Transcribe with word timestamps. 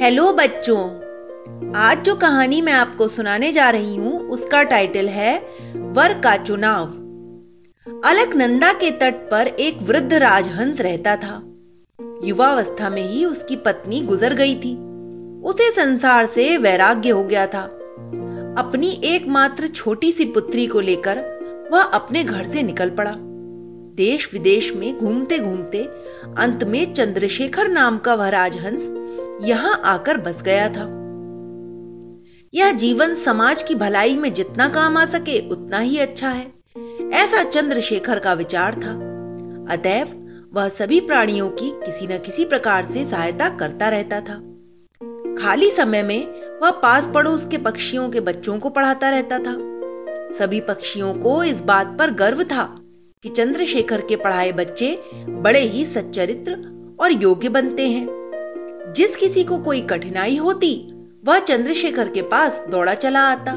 Hello 0.00 0.32
बच्चों, 0.32 0.78
आज 1.76 2.02
जो 2.02 2.14
कहानी 2.14 2.60
मैं 2.62 2.72
आपको 2.72 3.08
सुनाने 3.08 3.52
जा 3.52 3.70
रही 3.70 3.96
हूँ, 3.96 4.28
उसका 4.28 4.62
टाइटल 4.62 5.08
है, 5.08 5.38
वर 5.76 6.20
का 6.20 6.36
चुनाव। 6.36 6.86
अलकनंदा 8.04 8.72
के 8.72 8.90
तट 8.90 9.14
पर 9.30 9.46
एक 9.46 9.78
वृद्ध 9.82 10.12
राजहंस 10.12 10.80
रहता 10.80 11.16
था। 11.16 11.42
युवावस्था 12.24 12.90
में 12.90 13.02
ही 13.02 13.24
उसकी 13.24 13.56
पत्नी 13.56 14.00
गुजर 14.00 14.34
गई 14.34 14.54
थी। 14.54 14.74
उसे 15.42 15.70
संसार 15.70 16.26
से 16.26 16.56
वैराग्य 16.56 17.10
हो 17.10 17.24
गया 17.24 17.46
था। 17.46 17.62
अपनी 18.58 19.00
एकमात्र 19.04 19.68
छोटी 19.68 20.12
सी 20.12 20.24
पुत्री 20.24 20.66
को 20.66 20.80
लेकर 20.80 21.18
वह 21.72 21.82
अपने 21.82 22.24
घर 22.24 22.48
से 22.50 22.62
निकल 22.62 22.90
पड़ा। 22.90 23.14
देश 23.96 24.30
विदेश 24.32 24.72
में 24.76 24.98
घूमते 24.98 25.38
घूमते 25.38 25.84
अंत 26.38 26.64
में 26.64 26.94
चंद्रशेखर 26.94 27.68
नाम 27.68 27.98
का 27.98 28.14
वह 28.14 28.28
राजहंस 28.28 28.99
यहाँ 29.40 29.82
आकर 29.84 30.16
बस 30.16 30.42
गया 30.42 30.68
था। 30.68 31.00
यह 32.54 32.72
जीवन 32.72 33.14
समाज 33.14 33.62
की 33.62 33.74
भलाई 33.74 34.16
में 34.16 34.32
जितना 34.32 34.68
काम 34.68 34.96
आ 34.96 35.04
सके, 35.04 35.48
उतना 35.48 35.78
ही 35.78 35.98
अच्छा 35.98 36.28
है। 36.28 36.52
ऐसा 37.12 37.42
चंद्रशेखर 37.42 38.18
का 38.18 38.32
विचार 38.32 38.74
था। 38.74 38.90
अतएव, 39.74 40.06
वह 40.52 40.68
सभी 40.68 41.00
प्राणियों 41.00 41.48
की 41.48 41.70
किसी 41.70 42.06
न 42.06 42.18
किसी 42.18 42.44
प्रकार 42.44 42.88
से 42.92 43.10
सहायता 43.10 43.48
करता 43.48 43.88
रहता 43.88 44.20
था। 44.20 44.34
खाली 45.42 45.70
समय 45.70 46.02
में 46.02 46.26
वह 46.62 46.70
पास 46.70 47.10
पड़ोस 47.14 47.46
के 47.46 47.58
पक्षियों 47.58 48.10
के 48.10 48.20
बच्चों 48.20 48.58
को 48.58 48.70
पढ़ाता 48.70 49.10
रहता 49.10 49.38
था। 49.38 49.56
सभी 50.38 50.60
पक्षियों 50.60 51.14
को 51.14 51.44
इस 51.44 51.60
बात 51.60 51.96
पर 51.98 52.10
गर्व 52.10 52.44
था 52.44 52.76
कि 53.22 53.28
चंद्रशेखर 53.28 54.00
के 54.00 54.16
पढ़ाए 54.16 54.52
बच्चे 54.52 55.02
बड़े 55.28 55.60
ही 55.60 55.84
सच्चरित्र 55.84 56.52
और 57.00 57.12
योग्य 57.12 57.48
बनते 57.48 57.88
हैं। 57.88 58.19
जिस 58.96 59.16
किसी 59.16 59.44
को 59.44 59.58
कोई 59.58 59.80
कठिनाई 59.80 60.36
होती, 60.36 60.92
वह 61.24 61.38
चंद्रशेखर 61.38 62.08
के 62.08 62.22
पास 62.22 62.64
दौड़ा 62.70 62.94
चला 62.94 63.20
आता। 63.20 63.52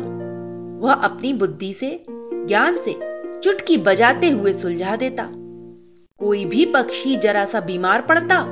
वह 0.82 0.94
अपनी 0.94 1.34
बुद्धि 1.34 1.74
से, 1.74 2.06
ज्ञान 2.10 2.78
से 2.78 2.94
चुटकी 3.44 3.78
बजाते 3.78 4.30
हुए 4.30 4.54
सुलझा 4.54 4.96
देता। 4.96 5.30
कोई 6.20 6.46
भी 6.46 6.66
पक्षी 6.66 7.16
जरा 7.16 7.46
सा 7.46 7.60
बीमार 7.62 8.02
पड़ता, 8.02 8.44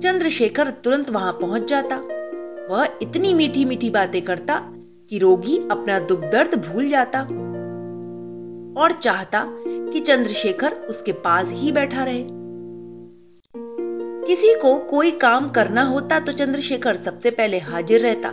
चंद्रशेखर 0.00 0.70
तुरंत 0.70 1.10
वहाँ 1.10 1.32
पहुँच 1.32 1.68
जाता। 1.68 1.96
वह 2.70 2.88
इतनी 3.02 3.34
मीठी 3.34 3.64
मीठी 3.64 3.90
बातें 3.90 4.22
करता 4.22 4.72
कि 5.10 5.18
रोगी 5.18 5.58
अपना 5.70 5.98
दुख 5.98 6.20
दर्द 6.20 6.54
भूल 6.54 6.88
जाता 6.88 7.20
और 8.80 8.92
चाहता 9.02 9.44
कि 9.66 10.00
चंद्रशेखर 10.00 10.72
उसके 10.72 11.12
पास 11.12 11.46
ही 11.48 11.72
बैठा 11.72 12.04
रहे। 12.04 12.45
किसी 14.26 14.54
को 14.54 14.74
कोई 14.78 15.10
काम 15.10 15.48
करना 15.48 15.82
होता 15.82 16.18
तो 16.20 16.32
चंद्रशेखर 16.32 16.96
सबसे 17.04 17.30
पहले 17.30 17.58
हाजिर 17.58 18.00
रहता। 18.00 18.28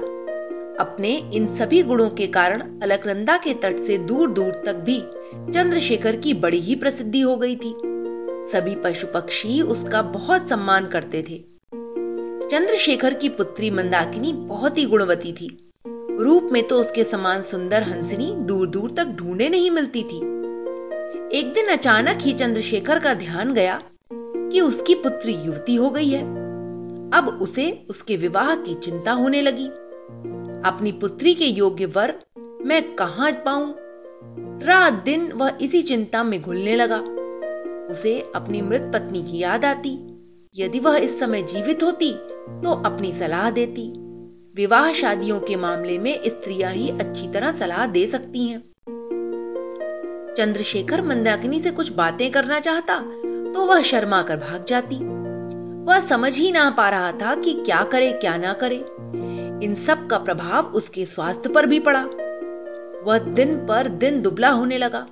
अपने 0.79 1.11
इन 1.33 1.55
सभी 1.55 1.81
गुणों 1.83 2.09
के 2.09 2.27
कारण 2.27 2.61
अलकनंदा 2.81 3.37
के 3.37 3.53
तट 3.53 3.83
से 3.83 3.97
दूर 3.97 4.29
दूर 4.29 4.61
तक 4.65 4.75
भी 4.75 4.99
चंद्रशेखर 5.53 6.15
की 6.15 6.33
बड़ी 6.33 6.59
ही 6.59 6.75
प्रसिद्धि 6.75 7.21
हो 7.21 7.35
गई 7.35 7.55
थी। 7.55 7.73
सभी 8.51 8.75
पशु 8.75 9.07
पक्षी 9.07 9.61
उसका 9.61 10.01
बहुत 10.01 10.49
सम्मान 10.49 10.87
करते 10.87 11.21
थे। 11.21 11.37
चंद्रशेखर 12.49 13.13
की 13.13 13.29
पुत्री 13.29 13.71
मंदाकिनी 13.71 14.33
बहुत 14.33 14.77
ही 14.77 14.85
गुणवती 14.85 15.33
थी। 15.33 15.71
रूप 16.19 16.49
में 16.51 16.63
तो 16.63 16.79
उसके 16.79 17.03
समान 17.03 17.43
सुंदर 17.43 17.83
हंसनी 17.83 18.33
दूर 18.35 18.67
दूर 18.67 18.91
तक 18.91 19.15
ढूंढे 19.15 19.49
नहीं 19.49 19.71
मिलती 19.71 20.03
थी। 20.03 20.17
एक 21.39 21.53
दिन 21.53 21.67
अचानक 21.67 22.17
ही 22.21 22.33
चंद्रशेखर 22.33 22.99
का 22.99 23.13
ध्यान 23.13 23.53
गया 23.53 23.81
कि 24.53 24.61
उसकी 24.61 24.95
पुत्री 24.95 25.33
युवती 25.33 25.75
हो 25.75 25.89
गई 25.89 26.09
है। 26.09 26.21
अब 27.11 27.39
उसे 27.41 27.85
उसके 27.89 28.17
विवाह 28.17 28.55
की 28.55 28.75
चिंता 28.75 29.11
होने 29.11 29.41
लगी। 29.41 29.67
अपनी 30.65 30.91
पुत्री 30.91 31.33
के 31.33 31.45
योग्य 31.45 31.85
वर 31.85 32.15
मैं 32.61 32.95
कहाँ 32.95 33.31
पाऊँ? 33.31 33.75
रात 34.63 34.93
दिन 34.93 35.31
वह 35.31 35.57
इसी 35.61 35.81
चिंता 35.81 36.23
में 36.23 36.41
घुलने 36.41 36.75
लगा। 36.75 36.97
उसे 37.91 38.31
अपनी 38.35 38.61
मृत 38.61 38.91
पत्नी 38.93 39.23
की 39.23 39.37
याद 39.37 39.65
आती। 39.65 40.19
यदि 40.57 40.79
वह 40.79 40.97
इस 40.97 41.19
समय 41.19 41.41
जीवित 41.41 41.83
होती 41.83 42.13
तो 42.49 42.83
अपनी 42.83 43.13
सलाह 43.13 43.51
देती। 43.51 43.93
विवाह 44.55 44.93
शादियों 44.93 45.39
के 45.39 45.55
मामले 45.55 45.97
में 45.97 46.21
स्त्रियाँ 46.27 46.71
ही 46.71 46.89
अच्छी 46.89 47.27
तरह 47.27 47.51
सलाह 47.51 47.87
दे 47.87 48.07
सकती 48.07 48.47
हैं। 48.47 48.59
चंद्रशेखर 50.37 51.01
मंदाकिनी 51.01 51.59
से 51.59 51.71
कुछ 51.71 51.91
बातें 51.91 52.31
करना 52.31 52.59
चाहता 52.59 52.93
तो 53.53 53.65
वह 53.65 53.81
शर्मा 53.81 54.21
कर 54.21 54.37
भाग 54.37 54.65
जाती। 54.65 54.95
वह 55.83 56.07
समझ 56.07 56.37
ही 56.37 56.51
ना 56.51 56.69
पा 56.69 56.89
रहा 56.89 57.11
था 57.11 57.35
कि 57.35 57.53
क्या 57.53 57.83
करे, 57.83 58.11
क्या 58.11 58.37
ना 58.37 58.53
करे। 58.53 58.85
इन 59.65 59.75
सब 59.75 60.07
का 60.07 60.17
प्रभाव 60.17 60.65
उसके 60.65 61.05
स्वास्थ्य 61.05 61.49
पर 61.49 61.65
भी 61.65 61.79
पड़ा। 61.79 62.03
वह 63.03 63.17
दिन 63.17 63.55
पर 63.55 63.87
दिन 63.87 64.21
दुबला 64.21 64.49
होने 64.49 64.77
लगा। 64.77 65.07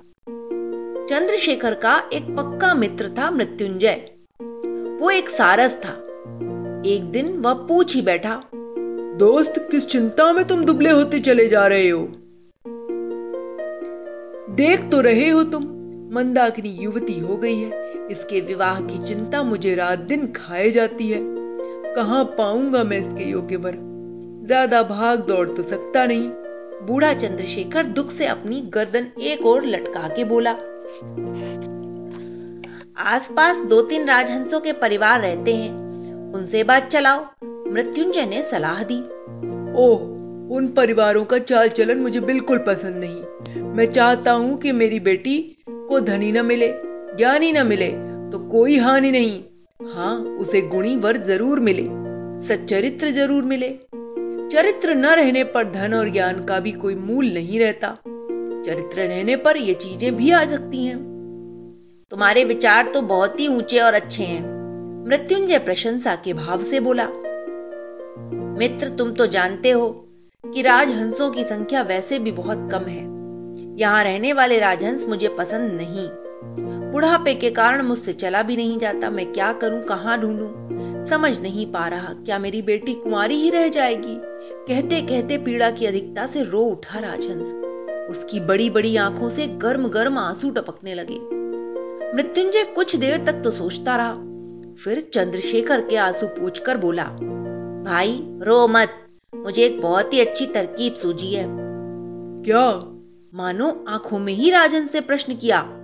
चंद्रशेखर 1.08 1.74
का 1.74 2.02
एक 2.12 2.36
पक्का 2.36 2.74
मित्र 2.74 3.08
था 3.08 3.30
मृत्युंजय। 3.30 4.10
वो 5.00 5.10
एक 5.10 5.28
सारस 5.28 5.74
था। 5.74 5.92
एक 6.86 7.04
दिन 7.04 7.38
वह 7.38 7.52
पूछ 7.52 7.94
ही 7.94 8.02
बैठा, 8.02 8.42
दोस्त, 9.18 9.68
किस 9.70 9.86
चिंता 9.86 10.32
में 10.32 10.44
तुम 10.44 10.64
दुबले 10.64 10.90
होते 10.90 11.20
चले 11.20 11.48
जा 11.48 11.66
रहे 11.66 11.88
हो? 11.88 12.08
देख 14.50 14.90
तो 14.90 15.00
रहे 15.00 15.28
हो 15.28 15.42
तुम, 15.44 15.62
मंदाकिनी 16.12 16.68
युवती 16.68 17.20
हो 17.20 17.36
गई 17.36 17.56
है। 17.56 17.91
इसके 18.10 18.40
विवाह 18.40 18.80
की 18.80 19.04
चिंता 19.06 19.42
मुझे 19.42 19.74
रात 19.74 19.98
दिन 19.98 20.26
खाए 20.32 20.70
जाती 20.70 21.08
है। 21.10 21.20
कहाँ 21.94 22.24
पाऊँगा 22.38 22.82
मैं 22.84 22.98
इसके 22.98 23.24
योग्य 23.24 23.56
वर? 23.56 23.74
ज़्यादा 24.46 24.82
भाग 24.82 25.26
दौड़ 25.26 25.48
तो 25.48 25.62
सकता 25.62 26.04
नहीं। 26.06 26.28
बूढ़ा 26.86 27.12
चंद्रशेखर 27.14 27.86
दुख 27.88 28.10
से 28.10 28.26
अपनी 28.26 28.60
गर्दन 28.74 29.06
एक 29.22 29.46
और 29.46 29.66
लटका 29.66 30.08
के 30.08 30.24
बोला, 30.24 30.50
आसपास 33.06 33.56
दो 33.66 33.80
तीन 33.82 34.06
राजहंसों 34.08 34.60
के 34.60 34.72
परिवार 34.72 35.20
रहते 35.20 35.54
हैं। 35.54 36.32
उनसे 36.34 36.64
बात 36.64 36.88
चलाओ। 36.88 37.24
मृत्युंजय 37.72 38.26
ने 38.26 38.42
सलाह 38.42 38.82
दी। 38.82 38.98
ओह, 39.78 40.00
उन 40.56 40.72
परिवारों 40.76 41.24
का 41.24 41.38
चाल 41.40 41.68
चलन 41.68 41.98
मुझे 41.98 42.20
बिल्कुल 42.20 42.58
पसंद 42.58 42.96
नहीं। 42.96 43.62
मैं 43.72 43.90
चाहता 43.92 44.32
हूँ 44.32 44.56
कि 44.58 44.72
मेरी 44.72 45.00
बेटी 45.00 45.38
को 45.68 46.00
धनी 46.00 46.32
न 46.32 46.44
मिले। 46.46 46.68
ज्ञानी 47.16 47.52
न 47.52 47.66
मिले 47.66 47.88
तो 48.32 48.38
कोई 48.50 48.76
हानि 48.78 49.10
नहीं। 49.10 49.40
हाँ 49.86 50.16
उसे 50.40 50.60
गुणी 50.68 50.96
वर 50.96 51.16
ज़रूर 51.24 51.60
मिले, 51.60 51.82
सच्चरित्र 52.48 53.10
ज़रूर 53.10 53.44
मिले। 53.44 53.68
चरित्र 54.52 54.94
न 54.94 55.06
रहने 55.14 55.42
पर 55.46 55.70
धन 55.72 55.94
और 55.94 56.10
ज्ञान 56.10 56.44
का 56.44 56.58
भी 56.60 56.72
कोई 56.74 56.94
मूल 56.94 57.32
नहीं 57.34 57.58
रहता। 57.60 57.88
चरित्र 58.04 59.00
रहने 59.00 59.36
पर 59.36 59.56
ये 59.56 59.74
चीज़ें 59.74 60.14
भी 60.16 60.30
आ 60.30 60.44
सकती 60.46 60.84
हैं। 60.86 60.96
तुम्हारे 62.12 62.44
विचार 62.44 62.90
तो 62.94 63.02
बहुत 63.02 63.40
ही 63.40 63.48
ऊँचे 63.48 63.78
और 63.78 63.94
अच्छे 63.94 64.22
हैं, 64.22 64.42
मृत्युंजय 65.06 65.58
प्रशंसा 65.58 66.14
के 66.14 66.32
भाव 66.34 66.64
से 66.64 66.80
बोला। 66.80 67.06
मित्र, 68.58 68.88
तुम 68.88 69.12
तो 69.12 69.26
जानते 69.28 69.70
हो 69.70 69.88
कि 70.44 70.62
राजहंसों 70.62 71.30
की 71.30 71.44
संख्या 71.44 71.82
वैसे 71.82 72.18
भी 72.18 72.32
बहुत 72.32 72.68
कम 72.72 72.88
है। 72.88 73.04
यहाँ 73.78 74.02
रहने 74.04 74.32
वाले 74.32 74.58
राजहंस 74.58 75.04
मुझे 75.08 75.28
पसंद 75.28 75.72
नहीं। 75.72 76.08
बुढ़ापे 76.92 77.34
के 77.34 77.50
कारण 77.50 77.82
मुझसे 77.82 78.12
चला 78.12 78.42
भी 78.42 78.56
नहीं 78.56 78.78
जाता। 78.78 79.10
मैं 79.10 79.32
क्या 79.32 79.52
करूँ 79.52 79.82
कहाँ 79.82 80.20
ढूंढूं? 80.20 81.06
समझ 81.06 81.38
नहीं 81.38 81.66
पा 81.72 81.88
रहा। 81.88 82.12
क्या 82.14 82.38
मेरी 82.38 82.62
बेटी 82.62 82.94
कुंवारी 82.94 83.34
ही 83.34 83.50
रह 83.50 83.68
जाएगी? 83.68 84.16
कहते 84.68 85.00
कहते 85.00 85.38
पीड़ा 85.38 85.70
की 85.70 85.86
अधिकता 85.86 86.26
से 86.26 86.42
रो 86.42 86.60
उठा 86.60 86.98
राजहंस। 86.98 88.08
उसकी 88.10 88.40
बड़ी 88.40 88.70
बड़ी 88.70 88.96
आँखों 88.96 89.28
से 89.28 89.46
गर्म 89.46 89.88
गर्म 89.88 90.18
आँसू 90.18 90.50
टपकने 90.50 90.94
लगे। 90.94 91.18
मृत्युंजय 92.16 92.64
कुछ 92.64 92.96
देर 92.96 93.24
तक 93.26 93.32
तो 93.32 93.50
सोचता 93.50 93.96
रहा। 93.96 94.12
फिर 94.84 95.00
चंद्रशेखर 95.14 95.80
के 95.80 95.96
आँसू 95.96 96.26
पूछकर 96.26 96.76
बोला 96.76 97.04
भाई 97.84 98.18
रो 98.42 98.66
मत। 98.68 98.88
मुझे 99.34 99.62
एक 99.62 99.80
बहुत 99.80 100.14
ही 100.14 100.20
अच्छी 100.20 100.46
तरकीब 100.46 100.94
सूझी 100.94 101.34
है। 101.34 101.46
क्या? 102.44 102.66
मानो 103.34 103.84
आँखों 103.88 104.18
में 104.18 104.32
ही 104.32 104.50
राजन 104.50 104.86
से 104.86 105.00
प्रश्न 105.00 105.34
किया। 105.34 105.78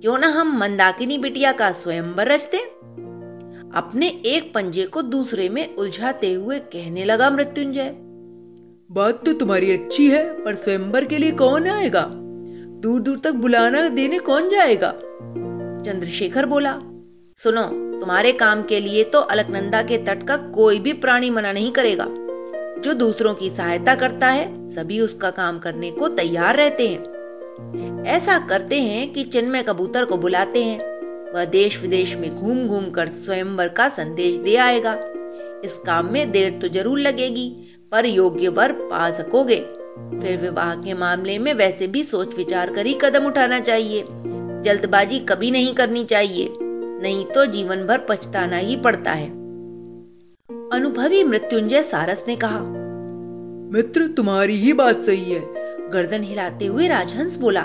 क्यों 0.00 0.18
ना 0.18 0.28
हम 0.28 0.58
मंदाकिनी 0.58 1.18
बिटिया 1.18 1.52
का 1.52 1.72
स्वयंवर 1.72 2.28
रचते? 2.28 2.58
अपने 3.74 4.22
एक 4.26 4.54
पंजे 4.54 4.86
को 4.86 5.02
दूसरे 5.02 5.48
में 5.48 5.76
उलझाते 5.76 6.32
हुए 6.32 6.58
कहने 6.58 7.04
लगा 7.04 7.30
मृत्युंजय। 7.30 7.94
बात 8.90 9.24
तो 9.26 9.32
तुम्हारी 9.32 9.72
अच्छी 9.72 10.08
है 10.08 10.44
पर 10.44 10.54
स्वयंवर 10.54 11.04
के 11.04 11.18
लिए 11.18 11.32
कौन 11.32 11.68
आएगा? 11.68 12.06
दूर 12.80 13.00
दूर 13.00 13.18
तक 13.18 13.30
बुलाना 13.30 13.88
देने 13.88 14.18
कौन 14.18 14.48
जाएगा? 14.48 14.92
चंद्रशेखर 15.84 16.46
बोला 16.46 16.78
सुनो 17.38 17.62
तुम्हारे 18.00 18.32
काम 18.32 18.62
के 18.62 18.80
लिए 18.80 19.04
तो 19.04 19.20
अलकनंदा 19.20 19.82
के 19.82 19.98
तट 19.98 20.26
का 20.28 20.36
कोई 20.36 20.78
भी 20.78 20.92
प्राणी 20.92 21.30
मना 21.30 21.52
नहीं 21.52 21.72
करेगा। 21.72 22.06
जो 22.80 22.94
दूसरों 22.94 23.34
की 23.34 23.50
सहायता 23.50 23.94
करता 23.94 24.26
है 24.26 24.74
सभी 24.74 25.00
उसका 25.00 25.30
काम 25.30 25.58
करने 25.58 25.90
को 25.90 26.08
तैयार 26.08 26.56
रहते 26.56 26.88
हैं। 26.88 27.19
ऐसा 28.06 28.38
करते 28.48 28.80
हैं 28.80 29.12
कि 29.12 29.24
चिन्मय 29.24 29.62
कबूतर 29.62 30.04
को 30.04 30.16
बुलाते 30.16 30.62
हैं। 30.64 31.32
वह 31.34 31.44
देश 31.44 31.80
विदेश 31.80 32.14
में 32.14 32.34
घूम 32.36 32.66
घूम 32.68 32.90
कर 32.90 33.08
स्वयंवर 33.16 33.68
का 33.68 33.88
संदेश 33.88 34.36
दे 34.38 34.56
आएगा। 34.58 34.94
इस 35.64 35.72
काम 35.86 36.12
में 36.12 36.30
देर 36.32 36.58
तो 36.62 36.68
ज़रूर 36.68 36.98
लगेगी, 36.98 37.48
पर 37.92 38.06
योग्य 38.06 38.48
वर 38.48 38.72
पा 38.72 39.10
सकोगे। 39.10 39.56
फिर 40.20 40.36
विवाह 40.36 40.74
के 40.74 40.94
मामले 40.94 41.38
में 41.38 41.52
वैसे 41.54 41.86
भी 41.86 42.02
सोच 42.04 42.34
विचार 42.36 42.72
कर 42.74 42.86
ही 42.86 42.98
कदम 43.02 43.26
उठाना 43.26 43.60
चाहिए। 43.60 44.04
जल्दबाजी 44.64 45.18
कभी 45.18 45.50
नहीं 45.50 45.74
करनी 45.74 46.04
चाहिए, 46.04 46.48
नहीं 47.02 47.24
तो 47.24 47.46
जीवन 47.46 47.86
भर 47.86 48.06
पछताना 48.08 48.56
ही 48.56 48.76
पड़ता 48.76 49.10
है। 49.10 49.28
अनुभवी 50.72 51.22
मृत्युंजय 51.24 51.82
सारस 51.82 52.24
ने 52.28 52.36
कहा, 52.36 52.60
मित्र, 53.72 54.06
तुम्हारी 54.06 54.56
ही 54.56 54.72
बात 54.72 55.04
सही 55.04 55.32
है। 55.32 55.59
गर्दन 55.92 56.22
हिलाते 56.22 56.66
हुए 56.66 56.88
राजहंस 56.88 57.36
बोला, 57.36 57.64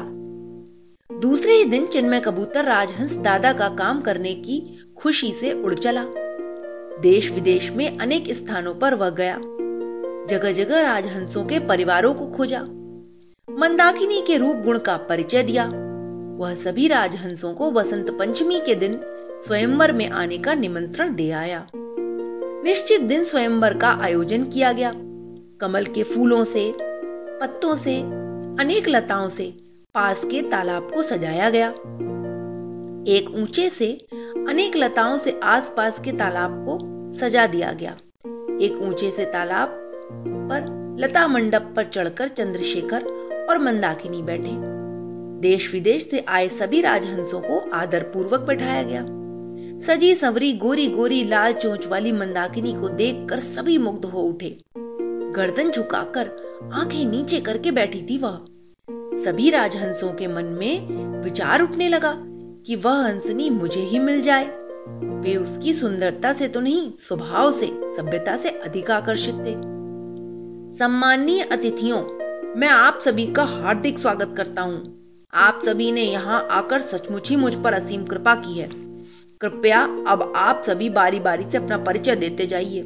दूसरे 1.11 1.53
ही 1.53 1.65
दिन 1.65 1.85
चिन्मय 1.85 2.19
कबूतर 2.19 2.65
राजहंस 2.65 3.11
दादा 3.11 3.53
का 3.53 3.69
काम 3.69 4.01
करने 4.01 4.33
की 4.33 4.79
खुशी 4.97 5.31
से 5.31 5.51
उड़ 5.63 5.73
चला। 5.73 6.05
देश 7.01 7.31
विदेश 7.31 7.71
में 7.71 7.97
अनेक 7.99 8.33
स्थानों 8.33 8.75
पर 8.75 8.95
वह 8.95 9.09
गया। 9.09 9.37
जगह 10.29 10.51
जगह 10.51 10.81
राजहंसों 10.81 11.45
के 11.45 11.59
परिवारों 11.59 12.13
को 12.13 12.27
खोजा। 12.27 12.61
मंदाकिनी 13.49 14.21
के 14.21 14.37
रूप 14.37 14.55
गुण 14.55 14.77
का 14.77 14.97
परिचय 14.97 15.43
दिया। 15.43 15.65
वह 16.37 16.55
सभी 16.55 16.87
राजहंसों 16.87 17.53
को 17.53 17.71
वसंत 17.71 18.09
पंचमी 18.11 18.59
के 18.59 18.75
दिन 18.75 18.99
स्वयंवर 19.47 19.91
में 19.91 20.09
आने 20.09 20.37
का 20.37 20.53
निमंत्रण 20.53 21.15
दे 21.15 21.31
आया। 21.31 21.67
निश्चित 21.75 23.01
दिन 23.01 23.23
स्वयंवर 23.23 23.77
का 23.77 23.89
आयोजन 24.01 24.43
किया 24.43 24.71
गया। 24.71 24.91
कमल 25.61 25.85
के 25.85 26.03
फूलों 26.03 26.43
से 26.43 26.84
पत्तों 27.41 27.75
से, 27.75 27.95
अनेक 28.59 28.87
लताओं 28.87 29.29
से 29.29 29.53
पास 29.93 30.21
के 30.25 30.41
तालाब 30.41 30.91
को 30.93 31.01
सजाया 31.01 31.49
गया। 31.49 31.69
एक 33.07 33.35
ऊँचे 33.35 33.69
से 33.69 34.07
अनेक 34.49 34.75
लताओं 34.75 35.17
से 35.17 35.39
आसपास 35.43 35.99
के 36.05 36.11
तालाब 36.11 36.65
को 36.65 36.77
सजा 37.19 37.47
दिया 37.47 37.71
गया। 37.71 37.91
एक 38.61 38.79
ऊँचे 38.81 39.11
से 39.11 39.25
तालाब 39.25 39.69
पर 40.51 40.95
लता 40.99 41.27
मंडप 41.27 41.73
पर 41.75 41.83
चढ़कर 41.83 42.27
चंद्रशेखर 42.27 43.03
और 43.49 43.57
मंदाकिनी 43.57 44.21
बैठे। 44.21 44.51
देश 45.41 45.71
विदेश 45.73 46.09
से 46.09 46.25
आए 46.29 46.49
सभी 46.49 46.81
राजहंसों 46.81 47.41
को 47.41 47.69
आदर 47.69 48.03
पूर्वक 48.03 48.39
बैठाया 48.39 48.83
गया। 48.83 49.05
सजी 49.87 50.15
संवरी 50.15 50.53
गोरी 50.53 50.87
गोरी 50.87 51.23
लाल 51.23 51.53
चोंच 51.53 51.87
वाली 51.87 52.11
मंदाकिनी 52.11 52.73
को 52.73 52.89
देखकर 52.89 53.39
सभी 53.39 53.77
मुग्ध 53.77 54.05
हो 54.05 54.21
उठे। 54.21 54.57
गर्दन 55.35 55.71
झुकाकर 55.71 56.27
आँखें 56.73 57.05
नीचे 57.05 57.39
करके 57.39 57.71
बैठी 57.71 58.01
थी 58.01 58.17
वह। 58.17 58.45
सभी 59.25 59.49
राजहंसों 59.49 60.13
के 60.13 60.27
मन 60.27 60.45
में 60.45 60.87
विचार 61.23 61.61
उठने 61.61 61.89
लगा 61.89 62.13
कि 62.65 62.75
वह 62.75 63.07
हंसनी 63.07 63.49
मुझे 63.49 63.79
ही 63.79 63.99
मिल 63.99 64.21
जाए। 64.21 64.45
वे 65.21 65.35
उसकी 65.35 65.73
सुंदरता 65.73 66.33
से 66.33 66.47
तो 66.47 66.59
नहीं, 66.59 66.91
स्वभाव 66.99 67.51
से, 67.51 67.67
सभ्यता 67.67 68.37
से 68.37 68.49
अधिक 68.49 68.91
आकर्षित 68.91 69.35
थे। 69.35 69.53
सम्माननीय 70.77 71.41
अतिथियों, 71.41 72.01
मैं 72.59 72.67
आप 72.67 72.99
सभी 72.99 73.27
का 73.27 73.43
हार्दिक 73.43 73.99
स्वागत 73.99 74.33
करता 74.37 74.61
हूँ। 74.61 74.83
आप 75.33 75.61
सभी 75.65 75.91
ने 75.91 76.01
यहाँ 76.01 76.47
आकर 76.51 76.81
सचमुच 76.81 77.29
ही 77.29 77.35
मुझ 77.35 77.55
पर 77.55 77.73
असीम 77.73 78.05
कृपा 78.05 78.35
की 78.35 78.59
है। 78.59 78.69
कृपया 79.41 79.81
अब 80.07 80.33
आप 80.35 80.63
सभी 80.65 80.89
बारी 80.89 81.19
बारी 81.19 81.45
से 81.51 81.57
अपना 81.57 81.77
परिचय 81.77 82.15
देते 82.15 82.47
जाइए। 82.47 82.81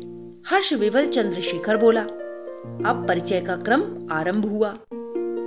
हर्ष 0.48 0.74
विवल 0.74 1.08
चंद्रशेखर 1.08 1.78
बोला 1.78 2.06
अब 2.60 3.06
परिचय 3.08 3.40
का 3.42 3.56
क्रम 3.58 3.84
आरंभ 4.12 4.46
हुआ। 4.46 4.70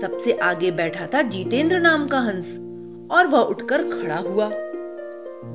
सबसे 0.00 0.32
आगे 0.43 0.70
बैठा 0.70 1.06
था 1.06 1.23
जीतेंद्र 1.23 1.79
नाम 1.81 2.06
का 2.09 2.19
हंस 2.19 2.47
और 3.11 3.26
वह 3.26 3.41
उठकर 3.41 3.82
खड़ा 3.91 4.17
हुआ। 4.19 4.49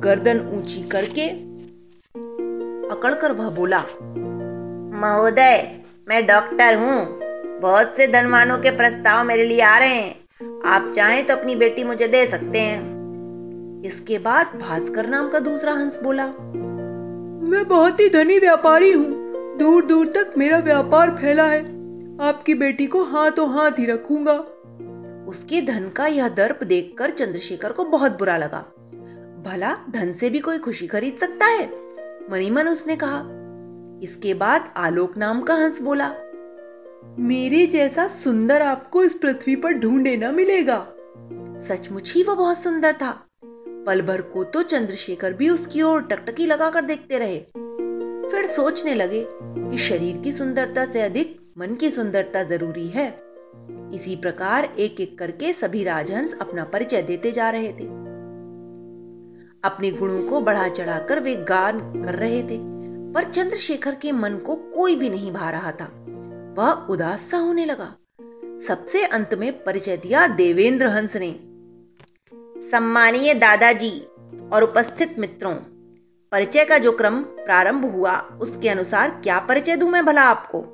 गर्दन 0.04 0.39
ऊँची 0.54 0.81
करके 0.89 1.27
अकड़कर 2.92 3.31
वह 3.31 3.50
बोला 3.50 3.80
महोदय 5.00 5.81
मैं 6.09 6.25
डॉक्टर 6.27 6.75
हूँ। 6.75 7.59
बहुत 7.62 7.94
से 7.98 8.07
धनवानों 8.07 8.57
के 8.57 8.71
प्रस्ताव 8.71 9.25
मेरे 9.25 9.45
लिए 9.45 9.62
आ 9.62 9.77
रहे 9.77 9.95
हैं। 9.95 10.62
आप 10.65 10.92
चाहें 10.95 11.25
तो 11.27 11.36
अपनी 11.36 11.56
बेटी 11.56 11.83
मुझे 11.83 12.07
दे 12.07 12.25
सकते 12.31 12.59
हैं। 12.59 13.83
इसके 13.86 14.18
बाद 14.19 14.59
भास्कर 14.59 15.07
नाम 15.07 15.30
का 15.30 15.39
दूसरा 15.39 15.74
हंस 15.74 16.00
बोला 16.04 16.25
मैं 17.50 17.68
बहुत 17.68 18.00
ही 18.00 18.09
धनी 18.09 18.39
व्यापारी 18.39 18.92
हूँ। 18.92 19.17
दूर 19.57 19.86
दूर 19.86 20.07
तक 20.07 20.33
मेरा 20.38 20.57
व्यापार 20.57 21.12
फैला 21.12 21.45
है। 21.45 21.62
आपकी 22.21 22.54
बेटी 22.54 22.86
को 22.86 23.04
हाथों 23.04 23.50
हाथ 23.50 23.71
ही 23.71 23.86
रखूँगा। 23.86 24.33
उसके 25.27 25.62
धन 25.62 25.89
का 25.89 26.07
यह 26.07 26.30
दर्प 26.30 26.63
देखकर 26.63 27.09
चंद्रशेखर 27.09 27.71
को 27.71 27.86
बहुत 27.86 28.12
बुरा 28.12 28.38
लगा। 28.38 28.59
भला 29.45 29.77
धन 29.89 30.13
से 30.13 30.30
भी 30.30 30.39
कोई 30.39 30.57
खुशी 30.57 30.88
खरीद 30.88 31.18
सकता 31.19 31.45
है? 31.45 31.71
मनीमन 32.31 32.68
उसने 32.68 32.95
कहा। 32.95 33.19
इसके 34.04 34.33
बाद 34.33 34.74
आलोक 34.77 35.18
नाम 35.18 35.42
का 35.42 35.54
हंस 35.54 35.81
बोला। 35.81 36.13
मेरे 37.19 37.68
जैसा 37.68 38.07
सुंदर 38.07 38.62
आपको 38.62 39.04
इस 39.04 39.13
पृथ्वी 39.13 39.56
पर 39.56 39.71
ढूंढे 39.71 40.18
ना 40.18 40.31
मिलेगा। 40.31 40.88
सचमुच 41.68 42.13
ही 42.13 42.24
वो 42.24 42.36
बहुत 42.36 42.63
सुंदर 42.63 42.94
था। 42.94 43.25
पल 43.88 44.01
भर 44.01 44.21
को 44.21 44.44
तो 44.44 44.63
चंद्रशेखर 44.63 45.33
भी 45.33 45.50
उसकी 45.50 45.81
ओर 45.81 46.01
टकटकी 46.01 46.45
लगाकर 46.45 46.81
देखते 46.81 47.18
रहे। 47.18 47.67
फिर 48.31 48.47
सोचने 48.47 48.94
लगे 48.94 49.27
कि 49.31 49.77
शरीर 49.77 50.18
की 50.18 50.31
सुंदरता 50.31 50.85
से 50.85 51.01
अधिक 51.01 51.39
मन 51.57 51.75
की 51.75 51.89
सुंदरता 51.91 52.44
ज़रूरी 52.44 52.88
है। 52.88 53.07
इसी 53.94 54.15
प्रकार 54.15 54.65
एक 54.79 55.01
एक 55.01 55.18
करके 55.19 55.53
सभी 55.53 55.83
राजहंस 55.83 56.33
अपना 56.41 56.63
परिचय 56.63 57.01
देते 57.01 57.31
जा 57.31 57.50
रहे 57.50 57.74
थे। 57.74 57.88
अपने 59.63 59.91
गुणों 59.91 60.29
को 60.29 60.41
बढ़ा 60.41 60.68
चढ़ाकर 60.69 61.19
वे 61.19 61.35
गान 61.35 61.79
कर 61.79 62.15
रहे 62.15 62.44
थे, 62.44 62.57
पर 63.13 63.31
चंद्रशेखर 63.31 63.95
के 63.95 64.12
मन 64.12 64.38
को 64.38 64.56
कोई 64.56 64.95
भी 64.95 65.09
नहीं 65.09 65.31
भा 65.31 65.50
रहा 65.50 65.71
था। 65.71 65.85
वह 66.57 66.71
उदास 66.71 67.19
सा 67.31 67.38
होने 67.38 67.65
लगा। 67.65 67.95
सबसे 68.68 69.06
अंत 69.06 69.33
में 69.33 69.63
परिचय 69.63 69.97
दिया 69.97 70.27
देवेंद्र 70.27 70.88
हंस 70.88 71.15
ने। 71.15 71.39
सम्मानीय 72.71 73.33
दादाजी 73.33 74.00
और 74.53 74.63
उपस्थित 74.63 75.19
मित्रों 75.19 75.56
परिचय 76.31 76.65
का 76.65 76.77
जो 76.77 76.91
क्रम 76.91 77.21
प्रारंभ 77.21 77.91
हुआ, 77.91 78.18
उसके 78.41 78.69
अनुसार 78.69 79.09
क्या 79.24 79.39
परिचय 79.39 79.75
दूँ 79.75 79.89
मैं 79.89 80.06
भला 80.06 80.21
आपको? 80.21 80.65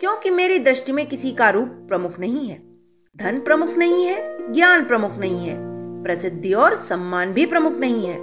क्योंकि 0.00 0.30
मेरी 0.30 0.58
दृष्टि 0.58 0.92
में 0.92 1.06
किसी 1.06 1.30
का 1.30 1.50
रूप 1.50 1.68
प्रमुख 1.68 2.20
नहीं 2.20 2.48
है। 2.48 2.62
धन 3.16 3.40
प्रमुख 3.40 3.68
नहीं 3.68 4.06
है, 4.06 4.52
ज्ञान 4.52 4.84
प्रमुख 4.84 5.16
नहीं 5.16 5.48
है, 5.48 5.56
प्रसिद्धि 6.02 6.52
और 6.52 6.76
सम्मान 6.76 7.32
भी 7.32 7.46
प्रमुख 7.46 7.72
नहीं 7.72 8.06
है। 8.06 8.20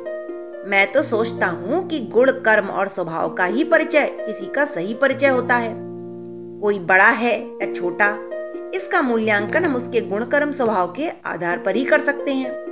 मैं 0.69 0.91
तो 0.91 1.03
सोचता 1.03 1.47
हूँ 1.47 1.87
कि 1.87 1.99
गुण, 1.99 2.31
कर्म 2.31 2.67
और 2.67 2.87
स्वभाव 2.87 3.33
का 3.33 3.45
ही 3.45 3.63
परिचय, 3.63 4.17
किसी 4.21 4.45
का 4.45 4.65
सही 4.65 4.93
परिचय 4.93 5.27
होता 5.27 5.55
है। 5.55 5.75
कोई 6.61 6.79
बड़ा 6.79 7.09
है 7.09 7.47
या 7.47 7.73
छोटा, 7.73 8.17
इसका 8.73 9.01
मूल्यांकन 9.01 9.63
हम 9.63 9.75
उसके 9.75 10.01
गुण, 10.01 10.25
कर्म, 10.25 10.51
स्वभाव 10.51 10.91
के 10.91 11.09
आधार 11.25 11.57
पर 11.57 11.75
ही 11.75 11.85
कर 11.85 12.01
सकते 12.01 12.31
हैं। 12.31 12.67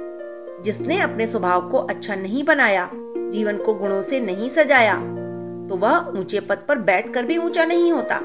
जिसने 0.63 0.99
अपने 0.99 1.27
स्वभाव 1.27 1.69
को 1.69 1.77
अच्छा 1.77 2.15
नहीं 2.15 2.43
बनाया 2.43 2.89
जीवन 3.31 3.57
को 3.57 3.73
गुणों 3.73 4.01
से 4.01 4.19
नहीं 4.19 4.49
सजाया 4.49 4.95
तो 5.69 5.75
वह 5.75 6.19
ऊँचे 6.19 6.39
पद 6.39 6.65
पर 6.67 6.79
बैठकर 6.79 7.25
भी 7.25 7.37
ऊँचा 7.37 7.65
नहीं 7.65 7.91
होता। 7.91 8.19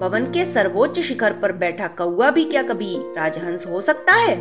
भवन 0.00 0.24
के 0.32 0.44
सर्वोच्च 0.44 1.00
शिखर 1.00 1.32
पर 1.32 1.52
बैठा 1.52 1.88
कौआ 1.88 2.30
भी 2.30 2.44
क्या 2.44 2.62
कभी 2.62 2.94
राजहंस 3.16 3.66
हो 3.66 3.80
सकता 3.80 4.12
है? 4.12 4.34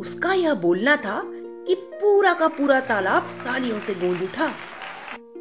उसका 0.00 0.32
यह 0.32 0.54
बोलना 0.54 0.96
था 0.96 1.20
कि 1.66 1.74
पूरा 1.74 2.32
का 2.34 2.48
पूरा 2.48 2.80
तालाब 2.80 3.22
तालियों 3.44 3.80
से 3.80 3.94
गूंज 3.94 4.22
उठा। 4.22 4.50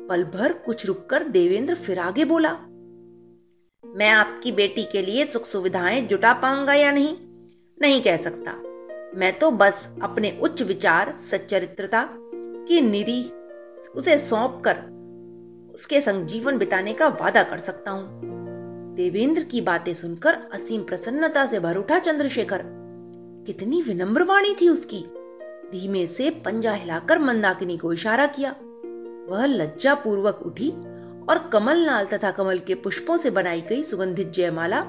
पल 0.09 0.23
भर 0.23 0.53
कुछ 0.65 0.85
रुककर 0.85 1.23
देवेंद्र 1.23 1.75
फिर 1.75 1.99
आगे 1.99 2.25
बोला, 2.25 2.51
मैं 3.83 4.09
आपकी 4.09 4.51
बेटी 4.51 4.83
के 4.83 5.01
लिए 5.01 5.25
सुख 5.25 5.45
सुविधाएँ 5.45 6.01
जुटा 6.01 6.33
पाऊँगा 6.33 6.73
या 6.73 6.91
नहीं? 6.91 7.15
नहीं 7.77 8.01
कह 8.01 8.17
सकता। 8.17 8.51
मैं 9.19 9.31
तो 9.39 9.51
बस 9.51 9.87
अपने 10.03 10.37
उच्च 10.41 10.61
विचार, 10.61 11.13
सच्चरित्रता 11.31 12.07
की 12.11 12.81
निरी 12.81 13.21
उसे 13.95 14.17
सौंप 14.17 14.61
कर 14.67 14.75
उसके 15.73 16.01
संग 16.01 16.25
जीवन 16.25 16.57
बिताने 16.57 16.93
का 16.93 17.07
वादा 17.07 17.43
कर 17.43 17.59
सकता 17.59 17.91
हूँ। 17.91 18.33
देवेंद्र 18.95 19.43
की 19.43 19.61
बातें 19.61 19.93
सुनकर 19.93 20.33
असीम 20.53 20.83
प्रसन्नता 20.83 21.45
से 21.45 21.59
भर 21.59 21.77
उठा 21.77 21.99
चंद्रशेखर। 21.99 22.61
कितनी 23.47 23.81
विनम्र 23.81 24.23
वाणी 24.23 24.55
थी 24.61 24.69
उसकी। 24.69 25.05
धीमे 25.71 26.07
से 26.07 26.29
पंजा 26.29 26.73
हिलाकर 26.73 27.19
मंदाकिनी 27.19 27.77
को 27.77 27.93
इशारा 27.93 28.27
किया। 28.27 28.55
वह 29.29 29.45
लज्जा 29.45 29.95
पूर्वक 29.95 30.41
उठी 30.45 30.69
और 31.29 31.49
कमल 31.53 31.77
नाल 31.77 32.05
तथा 32.05 32.31
कमल 32.31 32.59
के 32.59 32.75
पुष्पों 32.75 33.17
से 33.17 33.29
बनाई 33.29 33.61
गई 33.61 33.83
सुगंधित 33.83 34.29
जयमाला 34.29 34.81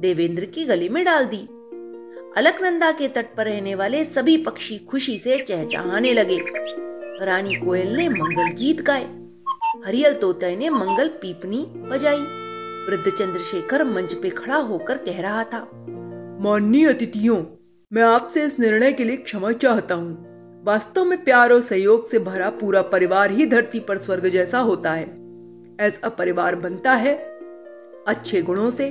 देवेंद्र 0.00 0.44
की 0.44 0.64
गले 0.64 0.88
में 0.88 1.04
डाल 1.04 1.24
दी। 1.24 1.48
अलकनंदा 2.36 2.92
के 2.92 3.08
तट 3.08 3.34
पर 3.36 3.44
रहने 3.44 3.74
वाले 3.74 4.04
सभी 4.04 4.36
पक्षी 4.36 4.78
खुशी 4.78 5.18
से 5.18 5.38
चहचहाने 5.42 6.12
लगे। 6.12 6.38
रानी 7.22 7.54
कोयल 7.54 7.94
ने 7.96 8.08
मंगल 8.08 8.50
गीत 8.52 8.80
गाए। 8.80 9.04
हरियल 9.86 10.14
तोते 10.14 10.56
ने 10.56 10.68
मंगल 10.70 11.08
पीपनी 11.08 11.58
बजाई। 11.88 12.18
वृद्ध 12.86 13.10
चंद्रशेखर 13.10 13.84
मंच 13.84 14.14
पे 14.14 14.30
खड़ा 14.30 14.56
होकर 14.56 14.98
कह 14.98 15.20
रहा 15.20 15.44
था, 15.44 15.60
माननीय 16.40 16.88
अतिथियों, 16.88 17.42
मैं 17.92 18.02
आपसे 18.02 18.44
इस 18.44 18.58
निर्णय 18.58 18.92
के 18.92 19.04
लिए 19.04 19.16
क्षमा 19.16 19.52
चाहता 19.52 19.94
हूँ। 19.94 20.62
वास्तव 20.64 21.04
में 21.04 21.22
प्यार 21.24 21.52
और 21.52 21.60
सहयोग 21.60 22.10
से 22.10 22.18
भरा 22.18 22.50
पूरा 22.50 22.82
परिवार 22.82 23.30
ही 23.30 23.46
धरती 23.46 23.80
पर 23.80 23.98
स्वर्ग 23.98 24.28
जैसा 24.28 24.58
होता 24.58 24.92
है। 24.92 25.06
ऐसा 25.80 26.08
परिवार 26.08 26.56
बनता 26.56 26.92
है 26.92 27.14
अच्छे 28.08 28.42
गुणों 28.42 28.70
से, 28.70 28.88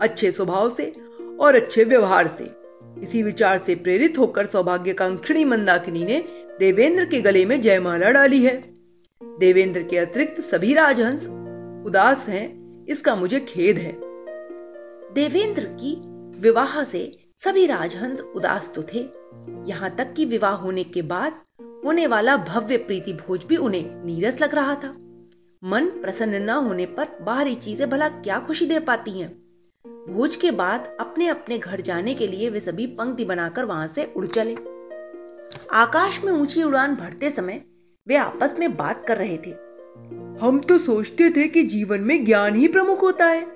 अच्छे 0.00 0.32
स्वभाव 0.32 0.74
से 0.74 0.92
और 1.40 1.54
अच्छे 1.54 1.84
व्यवहार 1.84 2.28
से। 2.38 2.44
इसी 3.02 3.22
विचार 3.22 3.62
से 3.66 3.74
प्रेरित 3.74 4.18
होकर 4.18 4.46
सौभाग्यकांक्षिणी 4.46 5.44
मंदाकिनी 5.44 6.04
ने 6.04 6.24
देवेंद्र 6.58 7.04
के 7.04 7.20
गले 7.20 7.44
में 7.44 7.60
जयमाला 7.60 8.10
डाली 8.10 8.42
है। 8.42 8.56
देवेंद्र 9.20 9.82
के 9.82 9.98
अतिरिक्त 9.98 10.40
सभी 10.40 10.74
राजहंस 10.74 11.26
उदास 11.86 12.28
हैं, 12.28 12.86
इसका 12.86 13.16
मुझे 13.16 13.40
खेद 13.40 13.78
है। 13.78 13.92
देवेंद्र 15.14 15.64
की 15.64 15.94
विवाह 16.40 16.82
से 16.84 17.10
सभी 17.44 17.66
राजहंस 17.66 18.20
उदास 18.20 18.72
तो 18.74 18.82
थे। 18.82 18.98
यहाँ 19.68 19.94
तक 19.96 20.12
कि 20.12 20.24
विवाह 20.24 20.52
होने 20.52 20.84
के 20.84 21.02
बाद 21.02 21.40
होने 21.84 22.06
वाला 22.06 22.36
भव्य 22.36 22.76
प्रीति 22.76 23.12
भोज 23.12 23.44
भी 23.44 23.56
उन्हें 23.56 24.04
नीरस 24.04 24.40
लग 24.40 24.54
रहा 24.54 24.74
था। 24.74 24.94
मन 25.62 25.88
प्रसन्न 26.02 26.42
न 26.42 26.50
होने 26.50 26.86
पर 26.86 27.08
बाहरी 27.22 27.54
चीज़ें 27.54 27.90
भला 27.90 28.08
क्या 28.08 28.38
खुशी 28.38 28.66
दे 28.66 28.78
पाती 28.80 29.10
हैं। 29.10 29.43
भोज 30.08 30.34
के 30.36 30.50
बाद 30.50 30.88
अपने 31.00 31.26
अपने 31.28 31.58
घर 31.58 31.80
जाने 31.80 32.14
के 32.14 32.26
लिए 32.26 32.48
वे 32.50 32.60
सभी 32.60 32.86
पंक्ति 32.86 33.24
बनाकर 33.24 33.64
वहाँ 33.64 33.92
से 33.94 34.04
उड़ 34.16 34.26
चले। 34.26 34.54
आकाश 35.72 36.20
में 36.24 36.32
ऊँची 36.32 36.62
उड़ान 36.62 36.94
भरते 36.94 37.30
समय 37.30 37.60
वे 38.06 38.16
आपस 38.16 38.54
में 38.58 38.76
बात 38.76 39.04
कर 39.08 39.16
रहे 39.16 39.36
थे। 39.36 39.50
हम 40.40 40.60
तो 40.68 40.78
सोचते 40.78 41.30
थे 41.30 41.48
कि 41.48 41.62
जीवन 41.62 42.00
में 42.00 42.24
ज्ञान 42.24 42.54
ही 42.54 42.68
प्रमुख 42.68 43.02
होता 43.02 43.26
है, 43.26 43.46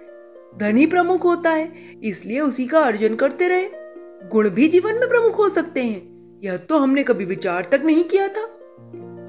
धन 0.59 0.77
ही 0.77 0.87
प्रमुख 0.87 1.25
होता 1.25 1.51
है, 1.51 1.73
इसलिए 2.05 2.41
उसी 2.41 2.67
का 2.67 2.81
अर्जन 2.81 3.15
करते 3.15 3.49
रहे। 3.49 3.69
गुण 4.29 4.49
भी 4.49 4.69
जीवन 4.69 4.95
में 4.95 5.09
प्रमुख 5.09 5.39
हो 5.39 5.49
सकते 5.49 5.83
हैं, 5.83 6.41
यह 6.45 6.57
तो 6.57 6.79
हमने 6.79 7.03
कभी 7.03 7.25
विचार 7.25 7.69
तक 7.73 7.83
नहीं 7.85 8.05
किया 8.05 8.29
था। 8.29 8.43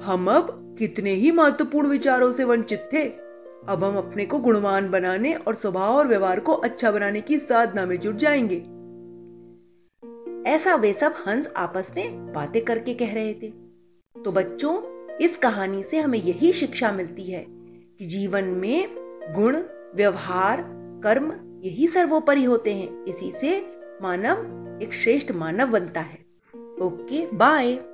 हम 0.04 0.30
अब 0.30 0.76
कितने 0.78 1.12
ही 1.12 1.30
महत्वपूर्ण 1.30 1.88
विचारों 1.88 2.32
से 2.32 2.44
वंचित 2.44 2.88
थे। 2.92 3.29
अब 3.68 3.84
हम 3.84 3.96
अपने 3.96 4.26
को 4.26 4.38
गुणवान 4.38 4.90
बनाने 4.90 5.34
और 5.34 5.54
स्वभाव 5.54 5.92
और 5.92 6.08
व्यवहार 6.08 6.40
को 6.40 6.52
अच्छा 6.52 6.90
बनाने 6.90 7.20
की 7.20 7.38
साधना 7.38 7.86
में 7.86 8.00
जुट 8.00 8.16
जाएँगे। 8.16 8.56
ऐसा 10.50 10.74
वे 10.74 10.92
सब 10.92 11.14
हंस 11.26 11.46
आपस 11.56 11.92
में 11.96 12.32
बातें 12.32 12.64
करके 12.64 12.94
कह 12.94 13.14
रहे 13.14 13.34
थे। 13.34 13.52
तो 14.24 14.32
बच्चों, 14.32 15.06
इस 15.16 15.36
कहानी 15.36 15.82
से 15.82 15.98
हमें 15.98 16.18
यही 16.18 16.52
शिक्षा 16.52 16.92
मिलती 16.92 17.22
है 17.22 17.46
कि 17.98 18.04
जीवन 18.06 18.44
में 18.44 18.88
गुण, 19.34 19.62
व्यवहार, 19.94 20.64
कर्म 21.04 21.32
यही 21.62 21.86
सर्वोपरि 21.86 22.44
होते 22.44 22.74
हैं। 22.74 23.04
इसी 23.04 23.32
से 23.40 23.66
मानव 24.02 24.36
एक 24.82 24.92
श्रेष्ठ 24.92 25.32
मानव 25.32 25.66
बनता 25.70 26.00
है। 26.00 26.18
Okay, 26.82 27.26
bye. 27.36 27.89